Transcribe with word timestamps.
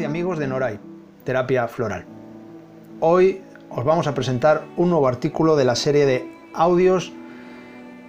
y 0.00 0.04
amigos 0.04 0.38
de 0.38 0.46
Noray, 0.46 0.78
Terapia 1.24 1.66
Floral. 1.66 2.04
Hoy 3.00 3.42
os 3.70 3.84
vamos 3.84 4.06
a 4.06 4.14
presentar 4.14 4.64
un 4.76 4.90
nuevo 4.90 5.08
artículo 5.08 5.56
de 5.56 5.64
la 5.64 5.74
serie 5.74 6.06
de 6.06 6.30
audios 6.54 7.12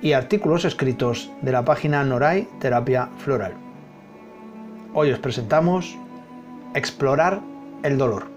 y 0.01 0.11
artículos 0.11 0.65
escritos 0.65 1.31
de 1.41 1.51
la 1.51 1.65
página 1.65 2.03
Noray 2.03 2.47
Terapia 2.59 3.09
Floral. 3.17 3.53
Hoy 4.93 5.11
os 5.11 5.19
presentamos 5.19 5.97
Explorar 6.75 7.41
el 7.81 7.97
dolor. 7.97 8.27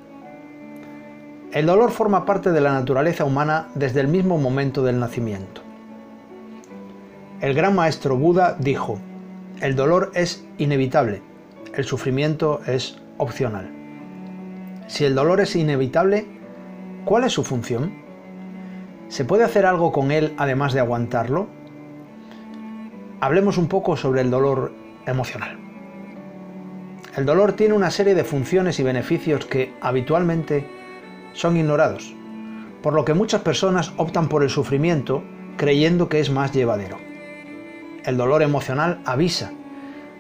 El 1.53 1.66
dolor 1.66 1.91
forma 1.91 2.25
parte 2.25 2.53
de 2.53 2.61
la 2.62 2.73
naturaleza 2.73 3.27
humana 3.27 3.69
desde 3.75 4.00
el 4.00 4.09
mismo 4.09 4.39
momento 4.39 4.82
del 4.82 4.98
nacimiento. 4.98 5.61
El 7.42 7.53
gran 7.53 7.75
maestro 7.75 8.16
Buda 8.16 8.56
dijo, 8.59 8.98
el 9.61 9.77
dolor 9.77 10.12
es 10.14 10.47
inevitable, 10.56 11.20
el 11.75 11.84
sufrimiento 11.84 12.61
es 12.66 13.02
opcional. 13.23 13.71
Si 14.89 15.05
el 15.05 15.15
dolor 15.15 15.41
es 15.41 15.57
inevitable, 15.57 16.27
¿cuál 17.05 17.25
es 17.25 17.33
su 17.33 17.45
función? 17.45 17.93
¿Se 19.09 19.25
puede 19.25 19.45
hacer 19.45 19.65
algo 19.65 19.93
con 19.93 20.11
él 20.11 20.35
además 20.37 20.73
de 20.73 20.81
aguantarlo? 20.81 21.48
Hablemos 23.21 23.59
un 23.59 23.69
poco 23.69 23.97
sobre 23.97 24.21
el 24.21 24.31
dolor 24.31 24.73
emocional. 25.07 25.59
El 27.17 27.27
dolor 27.27 27.53
tiene 27.53 27.75
una 27.75 27.91
serie 27.91 28.15
de 28.15 28.25
funciones 28.25 28.81
y 28.81 28.83
beneficios 28.83 29.45
que 29.45 29.75
habitualmente 29.81 30.67
son 31.33 31.57
ignorados, 31.57 32.15
por 32.83 32.95
lo 32.95 33.05
que 33.05 33.15
muchas 33.15 33.43
personas 33.43 33.93
optan 33.98 34.29
por 34.29 34.43
el 34.43 34.51
sufrimiento 34.51 35.23
creyendo 35.57 36.09
que 36.09 36.20
es 36.20 36.31
más 36.31 36.53
llevadero. 36.53 36.98
El 38.05 38.17
dolor 38.17 38.42
emocional 38.42 39.01
avisa, 39.05 39.53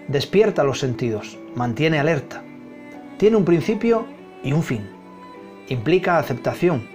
despierta 0.06 0.64
los 0.64 0.78
sentidos, 0.78 1.38
mantiene 1.56 1.98
alerta, 1.98 2.44
tiene 3.22 3.36
un 3.36 3.44
principio 3.44 4.04
y 4.42 4.52
un 4.52 4.64
fin, 4.64 4.90
implica 5.68 6.18
aceptación, 6.18 6.88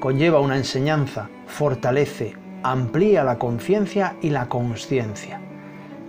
conlleva 0.00 0.40
una 0.40 0.56
enseñanza, 0.56 1.30
fortalece, 1.46 2.34
amplía 2.64 3.22
la 3.22 3.38
conciencia 3.38 4.16
y 4.20 4.30
la 4.30 4.48
consciencia, 4.48 5.40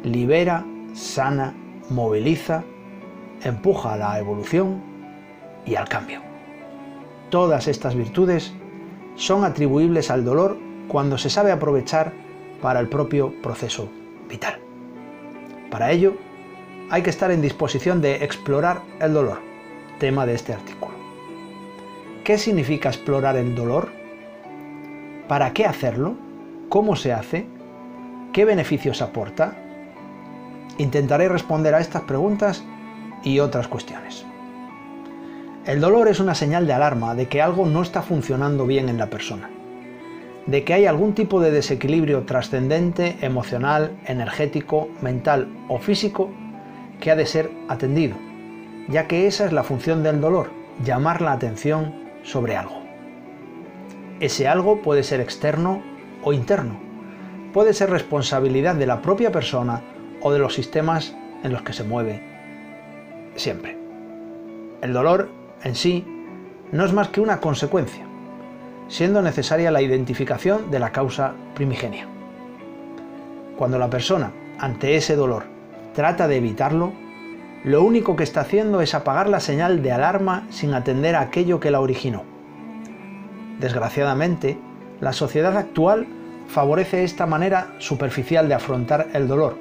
libera, 0.03 0.66
sana, 0.94 1.53
moviliza, 1.92 2.64
empuja 3.44 3.94
a 3.94 3.97
la 3.97 4.17
evolución 4.17 4.81
y 5.67 5.75
al 5.75 5.88
cambio. 5.88 6.22
Todas 7.30 7.67
estas 7.67 7.94
virtudes 7.94 8.52
son 9.14 9.44
atribuibles 9.44 10.09
al 10.09 10.25
dolor 10.25 10.58
cuando 10.88 11.20
se 11.20 11.30
sabe 11.30 11.52
aprovechar 11.52 12.12
para 12.59 12.80
el 12.80 12.90
propio 12.90 13.40
proceso 13.44 13.88
vital. 14.28 14.58
Para 15.70 15.92
ello, 15.92 16.16
hay 16.90 17.03
que 17.03 17.12
estar 17.12 17.30
en 17.30 17.44
disposición 17.44 18.02
de 18.02 18.23
explorar 18.23 18.81
el 19.00 19.14
dolor, 19.14 19.47
tema 20.00 20.25
de 20.25 20.33
este 20.33 20.53
artículo. 20.53 20.97
¿Qué 22.23 22.38
significa 22.38 22.89
explorar 22.89 23.38
el 23.38 23.53
dolor? 23.53 23.89
¿Para 25.28 25.53
qué 25.53 25.66
hacerlo? 25.66 26.16
¿Cómo 26.69 26.95
se 26.95 27.14
hace? 27.14 27.45
¿Qué 28.33 28.45
beneficios 28.45 29.02
aporta? 29.02 29.56
Intentaré 30.78 31.28
responder 31.28 31.75
a 31.75 31.80
estas 31.80 32.03
preguntas 32.03 32.64
y 33.23 33.39
otras 33.39 33.67
cuestiones. 33.67 34.25
El 35.66 35.81
dolor 35.81 36.08
es 36.08 36.19
una 36.19 36.36
señal 36.36 36.66
de 36.66 36.73
alarma 36.73 37.13
de 37.13 37.28
que 37.28 37.41
algo 37.41 37.66
no 37.66 37.81
está 37.81 38.02
funcionando 38.02 38.66
bien 38.66 38.89
en 38.89 38.97
la 38.97 39.09
persona, 39.09 39.50
de 40.47 40.63
que 40.63 40.73
hay 40.73 40.86
algún 40.86 41.13
tipo 41.13 41.41
de 41.41 41.52
desequilibrio 41.52 42.23
trascendente, 42.23 43.17
emocional, 43.22 43.97
energético, 44.06 44.89
mental 45.02 45.47
o 45.67 45.78
físico 45.78 46.30
que 47.00 47.11
ha 47.11 47.16
de 47.16 47.25
ser 47.25 47.52
atendido, 47.68 48.16
ya 48.89 49.07
que 49.07 49.27
esa 49.27 49.45
es 49.45 49.53
la 49.53 49.63
función 49.63 50.03
del 50.03 50.19
dolor, 50.19 50.50
llamar 50.83 51.22
la 51.22 51.31
atención 51.31 51.94
sobre 52.23 52.55
algo. 52.55 52.81
Ese 54.19 54.47
algo 54.47 54.81
puede 54.81 55.03
ser 55.03 55.22
externo 55.22 55.81
o 56.23 56.33
interno, 56.33 56.79
puede 57.53 57.73
ser 57.73 57.89
responsabilidad 57.89 58.75
de 58.75 58.88
la 58.88 59.01
propia 59.01 59.31
persona 59.31 59.81
o 60.22 60.31
de 60.31 60.39
los 60.39 60.53
sistemas 60.53 61.16
en 61.44 61.53
los 61.53 61.61
que 61.61 61.73
se 61.73 61.83
mueve 61.83 62.22
siempre. 63.35 63.78
El 64.81 64.94
dolor 64.94 65.29
en 65.63 65.75
sí 65.75 66.05
no 66.72 66.85
es 66.85 66.94
más 66.94 67.09
que 67.09 67.22
una 67.22 67.39
consecuencia, 67.39 68.05
siendo 68.88 69.22
necesaria 69.22 69.72
la 69.72 69.81
identificación 69.81 70.72
de 70.72 70.79
la 70.79 70.91
causa 70.91 71.33
primigenia. 71.53 72.07
Cuando 73.57 73.78
la 73.78 73.89
persona, 73.89 74.31
ante 74.57 74.95
ese 74.95 75.16
dolor, 75.16 75.44
trata 75.94 76.28
de 76.28 76.38
evitarlo, 76.38 76.94
lo 77.64 77.84
único 77.84 78.16
que 78.16 78.24
está 78.24 78.42
haciendo 78.42 78.81
es 78.81 78.96
apagar 78.96 79.28
la 79.28 79.42
señal 79.42 79.84
de 79.84 79.92
alarma 79.92 80.47
sin 80.50 80.74
atender 80.74 81.16
a 81.16 81.22
aquello 81.22 81.59
que 81.59 81.72
la 81.72 81.81
originó. 81.81 82.24
Desgraciadamente, 83.59 84.58
la 85.02 85.12
sociedad 85.12 85.58
actual 85.58 86.08
favorece 86.47 87.03
esta 87.03 87.25
manera 87.25 87.75
superficial 87.80 88.47
de 88.47 88.53
afrontar 88.53 89.08
el 89.14 89.28
dolor 89.28 89.58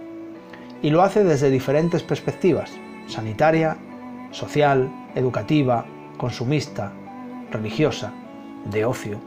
y 0.81 0.91
lo 0.91 1.03
hace 1.03 1.25
desde 1.25 1.51
diferentes 1.51 2.05
perspectivas, 2.05 2.71
sanitaria, 3.09 3.77
social, 4.31 4.89
educativa, 5.17 5.85
consumista, 6.17 6.93
religiosa, 7.51 8.13
de 8.71 8.85
ocio. 8.85 9.19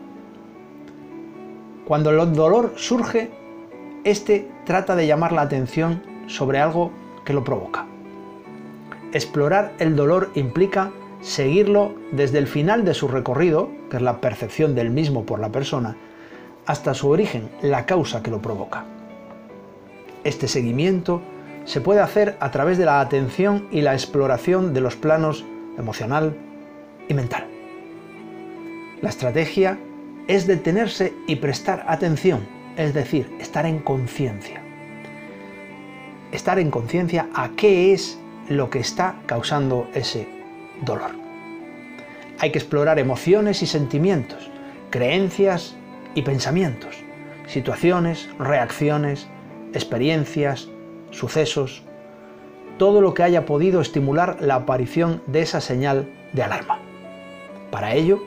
Cuando 1.86 2.10
el 2.12 2.34
dolor 2.34 2.74
surge, 2.78 3.32
éste 4.06 4.50
trata 4.66 4.96
de 4.96 5.08
llamar 5.08 5.34
la 5.34 5.42
atención 5.42 6.02
sobre 6.28 6.60
algo 6.60 6.92
que 7.26 7.34
lo 7.34 7.44
provoca. 7.44 7.86
Explorar 9.14 9.74
el 9.80 9.96
dolor 9.96 10.32
implica 10.36 10.92
seguirlo 11.22 11.94
desde 12.12 12.38
el 12.38 12.48
final 12.48 12.86
de 12.86 12.94
su 12.94 13.08
recorrido, 13.08 13.70
que 13.90 13.98
es 13.98 14.02
la 14.02 14.22
percepción 14.22 14.74
del 14.74 14.90
mismo 14.90 15.26
por 15.26 15.40
la 15.40 15.52
persona, 15.52 15.98
hasta 16.66 16.94
su 16.94 17.10
origen, 17.10 17.50
la 17.62 17.86
causa 17.86 18.24
que 18.24 18.32
lo 18.32 18.42
provoca. 18.42 18.86
Este 20.24 20.48
seguimiento 20.48 21.22
se 21.66 21.82
puede 21.82 22.00
hacer 22.00 22.38
a 22.40 22.52
través 22.52 22.78
de 22.78 22.86
la 22.86 23.02
atención 23.02 23.68
y 23.72 23.82
la 23.82 23.94
exploración 23.94 24.74
de 24.74 24.82
los 24.82 24.96
planos 24.96 25.46
emocional 25.78 26.36
y 27.08 27.14
mental. 27.14 27.48
La 29.02 29.10
estrategia 29.10 29.78
es 30.28 30.48
detenerse 30.48 31.14
y 31.28 31.36
prestar 31.38 31.84
atención, 31.88 32.48
es 32.78 32.94
decir, 32.94 33.30
estar 33.40 33.66
en 33.66 33.80
conciencia. 33.80 34.62
Estar 36.32 36.60
en 36.60 36.72
conciencia 36.72 37.28
a 37.34 37.50
qué 37.50 37.94
es 37.94 38.18
lo 38.58 38.70
que 38.70 38.80
está 38.80 39.16
causando 39.26 39.88
ese 39.94 40.28
dolor. 40.82 41.12
Hay 42.40 42.52
que 42.52 42.60
explorar 42.60 43.00
emociones 43.00 43.62
y 43.62 43.68
sentimientos, 43.68 44.50
creencias 44.90 45.76
y 46.16 46.24
pensamientos, 46.24 46.96
situaciones, 47.48 48.30
reacciones, 48.40 49.28
experiencias, 49.74 50.70
sucesos, 51.12 51.84
todo 52.78 53.02
lo 53.02 53.14
que 53.14 53.24
haya 53.24 53.46
podido 53.46 53.80
estimular 53.80 54.38
la 54.42 54.56
aparición 54.56 55.22
de 55.28 55.42
esa 55.42 55.62
señal 55.62 56.10
de 56.34 56.44
alarma. 56.44 56.80
Para 57.70 57.94
ello, 57.94 58.24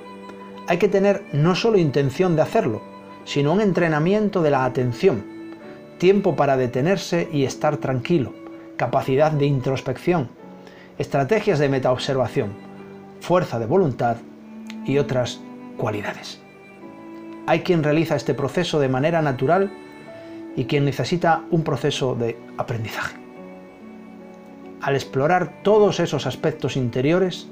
hay 0.69 0.79
que 0.79 0.89
tener 0.89 1.23
no 1.33 1.55
solo 1.55 1.77
intención 1.77 2.37
de 2.37 2.43
hacerlo, 2.43 2.83
sino 3.25 3.53
un 3.53 3.61
entrenamiento 3.61 4.43
de 4.43 4.51
la 4.51 4.65
atención, 4.65 5.25
tiempo 5.99 6.37
para 6.37 6.57
detenerse 6.57 7.29
y 7.33 7.45
estar 7.45 7.79
tranquilo, 7.79 8.33
capacidad 8.77 9.33
de 9.33 9.47
introspección, 9.47 10.29
estrategias 10.99 11.59
de 11.59 11.69
metaobservación, 11.69 12.53
fuerza 13.21 13.59
de 13.59 13.67
voluntad 13.67 14.17
y 14.85 14.99
otras 14.99 15.41
cualidades. 15.77 16.41
Hay 17.47 17.61
quien 17.61 17.83
realiza 17.83 18.17
este 18.17 18.35
proceso 18.35 18.81
de 18.81 18.89
manera 18.89 19.23
natural 19.23 19.71
y 20.57 20.65
quien 20.65 20.85
necesita 20.85 21.43
un 21.51 21.63
proceso 21.63 22.15
de 22.15 22.39
aprendizaje. 22.57 23.17
Al 24.81 24.95
explorar 24.95 25.63
todos 25.63 26.01
esos 26.01 26.27
aspectos 26.27 26.77
interiores, 26.77 27.49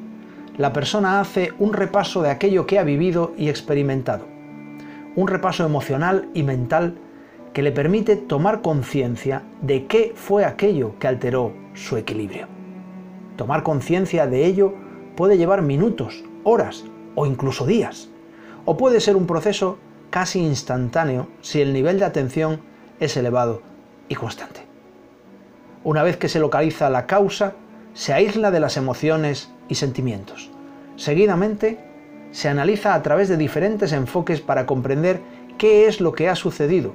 la 0.57 0.73
persona 0.73 1.21
hace 1.21 1.53
un 1.59 1.73
repaso 1.73 2.23
de 2.23 2.31
aquello 2.31 2.67
que 2.67 2.79
ha 2.79 2.85
vivido 2.85 3.33
y 3.39 3.49
experimentado, 3.49 4.27
un 5.17 5.29
repaso 5.29 5.65
emocional 5.65 6.29
y 6.35 6.43
mental 6.43 6.99
que 7.53 7.63
le 7.63 7.73
permite 7.73 8.17
tomar 8.17 8.63
conciencia 8.63 9.43
de 9.61 9.87
qué 9.87 10.13
fue 10.15 10.45
aquello 10.45 10.99
que 10.99 11.09
alteró 11.09 11.53
su 11.75 11.97
equilibrio. 11.97 12.47
Tomar 13.37 13.63
conciencia 13.63 14.27
de 14.27 14.47
ello 14.47 14.75
puede 15.17 15.37
llevar 15.37 15.63
minutos, 15.63 16.25
horas 16.45 16.85
o 17.15 17.27
incluso 17.27 17.67
días, 17.67 18.09
o 18.65 18.77
puede 18.77 19.01
ser 19.01 19.17
un 19.17 19.27
proceso 19.27 19.79
casi 20.11 20.41
instantáneo 20.41 21.29
si 21.41 21.61
el 21.61 21.73
nivel 21.73 21.99
de 21.99 22.05
atención 22.05 22.61
es 23.01 23.17
elevado 23.17 23.63
y 24.09 24.15
constante. 24.15 24.61
Una 25.85 26.03
vez 26.03 26.17
que 26.17 26.29
se 26.29 26.39
localiza 26.39 26.91
la 26.91 27.07
causa, 27.07 27.55
se 27.93 28.13
aísla 28.13 28.51
de 28.51 28.61
las 28.61 28.77
emociones 28.77 29.51
y 29.69 29.75
sentimientos. 29.75 30.51
Seguidamente, 30.97 31.79
se 32.31 32.49
analiza 32.49 32.95
a 32.95 33.03
través 33.03 33.29
de 33.29 33.37
diferentes 33.37 33.93
enfoques 33.93 34.41
para 34.41 34.65
comprender 34.65 35.21
qué 35.59 35.87
es 35.87 36.01
lo 36.01 36.13
que 36.13 36.29
ha 36.29 36.37
sucedido, 36.37 36.93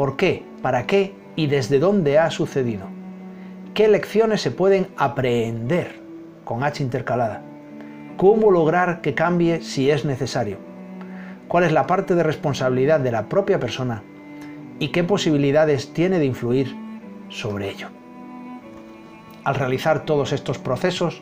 por 0.00 0.16
qué, 0.16 0.42
para 0.62 0.86
qué 0.86 1.12
y 1.36 1.46
desde 1.46 1.78
dónde 1.78 2.18
ha 2.18 2.30
sucedido. 2.30 2.86
¿Qué 3.74 3.86
lecciones 3.86 4.40
se 4.40 4.50
pueden 4.50 4.88
aprender 4.96 6.00
con 6.46 6.64
H 6.64 6.82
intercalada? 6.82 7.42
cómo 8.16 8.50
lograr 8.50 9.02
que 9.02 9.12
cambie 9.12 9.60
si 9.60 9.90
es 9.90 10.06
necesario, 10.06 10.56
cuál 11.48 11.64
es 11.64 11.72
la 11.72 11.86
parte 11.86 12.14
de 12.14 12.22
responsabilidad 12.22 12.98
de 12.98 13.12
la 13.12 13.28
propia 13.28 13.60
persona 13.60 14.02
y 14.78 14.88
qué 14.88 15.04
posibilidades 15.04 15.92
tiene 15.92 16.18
de 16.18 16.24
influir 16.24 16.74
sobre 17.28 17.68
ello. 17.68 17.88
Al 19.44 19.54
realizar 19.54 20.06
todos 20.06 20.32
estos 20.32 20.58
procesos, 20.58 21.20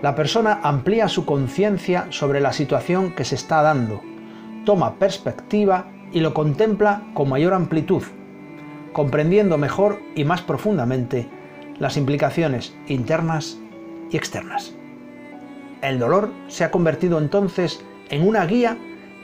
la 0.00 0.14
persona 0.14 0.60
amplía 0.62 1.08
su 1.08 1.26
conciencia 1.26 2.06
sobre 2.08 2.40
la 2.40 2.54
situación 2.54 3.14
que 3.14 3.26
se 3.26 3.34
está 3.34 3.60
dando, 3.60 4.00
toma 4.64 4.94
perspectiva 4.94 5.88
y 6.12 6.20
lo 6.20 6.34
contempla 6.34 7.02
con 7.14 7.28
mayor 7.28 7.54
amplitud, 7.54 8.02
comprendiendo 8.92 9.58
mejor 9.58 10.00
y 10.14 10.24
más 10.24 10.42
profundamente 10.42 11.28
las 11.78 11.96
implicaciones 11.96 12.74
internas 12.86 13.58
y 14.10 14.16
externas. 14.16 14.74
El 15.82 15.98
dolor 15.98 16.30
se 16.48 16.64
ha 16.64 16.70
convertido 16.70 17.18
entonces 17.18 17.84
en 18.10 18.26
una 18.26 18.44
guía 18.46 18.76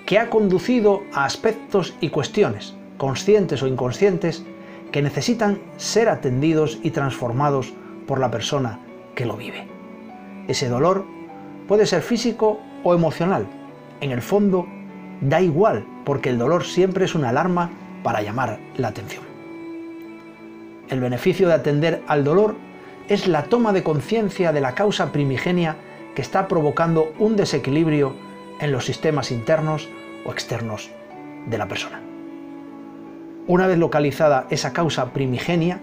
que 0.07 0.19
ha 0.19 0.31
conducido 0.31 1.03
a 1.13 1.25
aspectos 1.25 1.95
y 2.01 2.11
cuestiones, 2.11 2.75
conscientes 2.99 3.63
o 3.63 3.67
inconscientes, 3.67 4.45
que 4.93 5.03
necesitan 5.03 5.59
ser 5.77 6.09
atendidos 6.09 6.79
y 6.83 6.91
transformados 6.91 7.73
por 8.07 8.21
la 8.21 8.31
persona 8.31 8.79
que 9.15 9.27
lo 9.27 9.37
vive. 9.37 9.67
Ese 10.47 10.69
dolor 10.69 11.05
puede 11.67 11.87
ser 11.87 12.03
físico 12.03 12.61
o 12.85 12.95
emocional. 12.95 13.47
En 14.01 14.13
el 14.13 14.23
fondo, 14.23 14.67
da 15.21 15.41
igual, 15.41 15.87
porque 16.05 16.31
el 16.31 16.39
dolor 16.39 16.65
siempre 16.65 17.05
es 17.05 17.15
una 17.15 17.31
alarma 17.31 17.71
para 18.03 18.23
llamar 18.23 18.59
la 18.77 18.89
atención. 18.89 19.25
El 20.89 21.01
beneficio 21.01 21.49
de 21.49 21.55
atender 21.55 22.03
al 22.07 22.25
dolor 22.25 22.57
es 23.09 23.27
la 23.27 23.45
toma 23.45 23.73
de 23.73 23.83
conciencia 23.83 24.53
de 24.53 24.61
la 24.61 24.75
causa 24.75 25.13
primigenia 25.13 25.77
que 26.15 26.23
está 26.23 26.49
provocando 26.49 27.13
un 27.19 27.37
desequilibrio 27.37 28.15
en 28.61 28.73
los 28.73 28.85
sistemas 28.85 29.31
internos 29.31 29.89
o 30.25 30.31
externos 30.31 30.91
de 31.47 31.59
la 31.59 31.69
persona. 31.69 32.01
Una 33.47 33.67
vez 33.67 33.79
localizada 33.79 34.47
esa 34.51 34.73
causa 34.73 35.13
primigenia, 35.13 35.81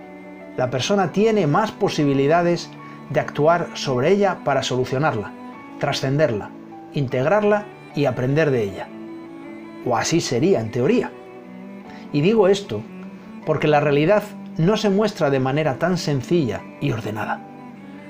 la 0.57 0.69
persona 0.69 1.12
tiene 1.12 1.47
más 1.47 1.71
posibilidades 1.71 2.69
de 3.09 3.19
actuar 3.19 3.68
sobre 3.73 4.12
ella 4.12 4.39
para 4.44 4.63
solucionarla, 4.63 5.31
trascenderla, 5.79 6.50
integrarla 6.94 7.65
y 7.94 8.06
aprender 8.06 8.51
de 8.51 8.63
ella. 8.63 8.88
O 9.86 9.95
así 9.95 10.22
sería 10.22 10.60
en 10.60 10.72
teoría. 10.72 11.12
Y 12.13 12.22
digo 12.22 12.48
esto 12.48 12.81
porque 13.45 13.68
la 13.68 13.80
realidad 13.80 14.24
no 14.57 14.78
se 14.78 14.89
muestra 14.89 15.30
de 15.30 15.39
manera 15.39 15.80
tan 15.80 15.98
sencilla 15.98 16.62
y 16.80 16.92
ordenada. 16.92 17.42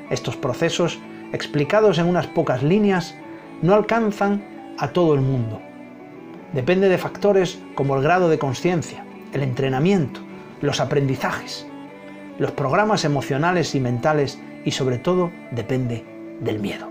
Estos 0.10 0.36
procesos, 0.36 1.00
explicados 1.32 1.98
en 2.00 2.08
unas 2.08 2.28
pocas 2.28 2.64
líneas, 2.64 3.16
no 3.62 3.74
alcanzan 3.74 4.44
a 4.78 4.90
todo 4.90 5.14
el 5.14 5.22
mundo. 5.22 5.62
Depende 6.54 6.90
de 6.90 6.98
factores 6.98 7.60
como 7.76 7.96
el 7.96 8.04
grado 8.04 8.28
de 8.28 8.40
conciencia, 8.40 9.06
el 9.32 9.44
entrenamiento, 9.44 10.20
los 10.60 10.82
aprendizajes, 10.82 11.66
los 12.38 12.52
programas 12.52 13.06
emocionales 13.06 13.76
y 13.76 13.80
mentales 13.80 14.40
y 14.66 14.72
sobre 14.72 14.98
todo 14.98 15.32
depende 15.52 16.04
del 16.42 16.60
miedo. 16.60 16.90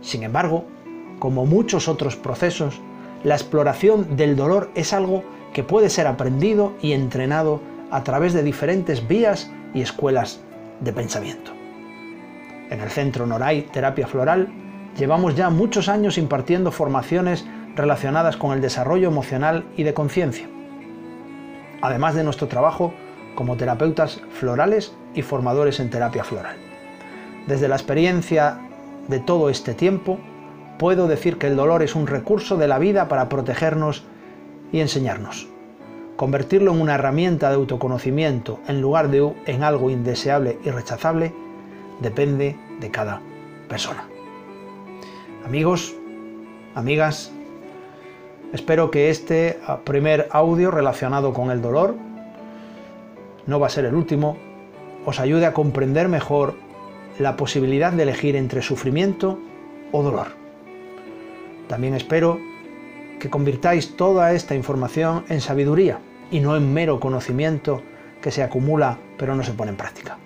Sin 0.00 0.22
embargo, 0.22 0.64
como 1.18 1.46
muchos 1.46 1.88
otros 1.88 2.16
procesos, 2.16 2.80
la 3.24 3.34
exploración 3.34 4.16
del 4.16 4.36
dolor 4.36 4.70
es 4.74 4.92
algo 4.92 5.24
que 5.52 5.62
puede 5.62 5.90
ser 5.90 6.06
aprendido 6.06 6.74
y 6.82 6.92
entrenado 6.92 7.60
a 7.90 8.04
través 8.04 8.32
de 8.32 8.42
diferentes 8.42 9.06
vías 9.08 9.50
y 9.74 9.80
escuelas 9.80 10.40
de 10.80 10.92
pensamiento. 10.92 11.52
En 12.70 12.80
el 12.80 12.90
Centro 12.90 13.26
Noray 13.26 13.62
Terapia 13.62 14.06
Floral 14.06 14.48
llevamos 14.96 15.34
ya 15.34 15.50
muchos 15.50 15.88
años 15.88 16.18
impartiendo 16.18 16.72
formaciones 16.72 17.46
relacionadas 17.74 18.36
con 18.36 18.52
el 18.52 18.60
desarrollo 18.60 19.08
emocional 19.08 19.64
y 19.76 19.82
de 19.82 19.94
conciencia, 19.94 20.48
además 21.80 22.14
de 22.14 22.24
nuestro 22.24 22.48
trabajo 22.48 22.92
como 23.34 23.56
terapeutas 23.56 24.22
florales 24.30 24.94
y 25.14 25.22
formadores 25.22 25.78
en 25.78 25.90
terapia 25.90 26.24
floral. 26.24 26.56
Desde 27.46 27.68
la 27.68 27.76
experiencia 27.76 28.58
de 29.08 29.20
todo 29.20 29.50
este 29.50 29.74
tiempo, 29.74 30.18
puedo 30.78 31.08
decir 31.08 31.38
que 31.38 31.46
el 31.46 31.56
dolor 31.56 31.82
es 31.82 31.94
un 31.94 32.06
recurso 32.06 32.56
de 32.56 32.68
la 32.68 32.78
vida 32.78 33.08
para 33.08 33.28
protegernos 33.28 34.04
y 34.72 34.80
enseñarnos. 34.80 35.48
Convertirlo 36.16 36.72
en 36.72 36.80
una 36.80 36.94
herramienta 36.94 37.50
de 37.50 37.56
autoconocimiento 37.56 38.60
en 38.68 38.80
lugar 38.80 39.10
de 39.10 39.32
en 39.46 39.62
algo 39.62 39.90
indeseable 39.90 40.58
y 40.64 40.70
rechazable 40.70 41.34
depende 42.00 42.56
de 42.80 42.90
cada 42.90 43.20
persona. 43.68 44.04
Amigos, 45.44 45.94
amigas, 46.74 47.30
espero 48.52 48.90
que 48.90 49.10
este 49.10 49.58
ah, 49.66 49.80
primer 49.84 50.28
audio 50.30 50.70
relacionado 50.70 51.32
con 51.32 51.50
el 51.50 51.62
dolor, 51.62 51.94
no 53.46 53.60
va 53.60 53.68
a 53.68 53.70
ser 53.70 53.84
el 53.84 53.94
último, 53.94 54.36
os 55.04 55.20
ayude 55.20 55.46
a 55.46 55.52
comprender 55.52 56.08
mejor 56.08 56.54
la 57.18 57.36
posibilidad 57.36 57.92
de 57.92 58.02
elegir 58.02 58.36
entre 58.36 58.62
sufrimiento 58.62 59.38
o 59.92 60.02
dolor. 60.02 60.45
También 61.68 61.94
espero 61.94 62.40
que 63.18 63.30
convirtáis 63.30 63.96
toda 63.96 64.32
esta 64.32 64.54
información 64.54 65.24
en 65.28 65.40
sabiduría 65.40 66.00
y 66.30 66.40
no 66.40 66.56
en 66.56 66.72
mero 66.72 67.00
conocimiento 67.00 67.82
que 68.20 68.30
se 68.30 68.42
acumula 68.42 68.98
pero 69.18 69.34
no 69.34 69.42
se 69.42 69.52
pone 69.52 69.70
en 69.70 69.76
práctica. 69.76 70.18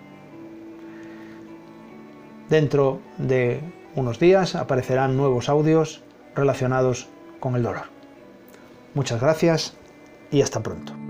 Dentro 2.49 3.01
de 3.17 3.61
unos 3.95 4.19
días 4.19 4.55
aparecerán 4.55 5.17
nuevos 5.17 5.49
audios 5.49 6.03
relacionados 6.35 7.09
con 7.39 7.55
el 7.55 7.63
dolor. 7.63 7.85
Muchas 8.95 9.21
gracias 9.21 9.75
y 10.31 10.43
hasta 10.43 10.61
pronto. 10.61 11.10